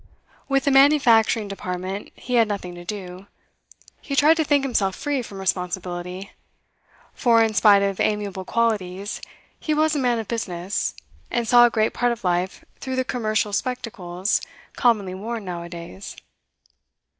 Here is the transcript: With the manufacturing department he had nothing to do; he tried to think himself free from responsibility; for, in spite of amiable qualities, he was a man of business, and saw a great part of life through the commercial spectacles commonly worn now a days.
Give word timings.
With 0.49 0.65
the 0.65 0.71
manufacturing 0.71 1.47
department 1.47 2.11
he 2.15 2.33
had 2.33 2.47
nothing 2.47 2.73
to 2.73 2.83
do; 2.83 3.27
he 4.01 4.15
tried 4.15 4.35
to 4.37 4.43
think 4.43 4.63
himself 4.63 4.95
free 4.95 5.21
from 5.21 5.37
responsibility; 5.39 6.31
for, 7.13 7.43
in 7.43 7.53
spite 7.53 7.83
of 7.83 7.99
amiable 7.99 8.43
qualities, 8.43 9.21
he 9.59 9.75
was 9.75 9.95
a 9.95 9.99
man 9.99 10.17
of 10.17 10.27
business, 10.27 10.95
and 11.29 11.47
saw 11.47 11.67
a 11.67 11.69
great 11.69 11.93
part 11.93 12.11
of 12.11 12.23
life 12.23 12.65
through 12.79 12.95
the 12.95 13.05
commercial 13.05 13.53
spectacles 13.53 14.41
commonly 14.75 15.13
worn 15.13 15.45
now 15.45 15.61
a 15.61 15.69
days. 15.69 16.15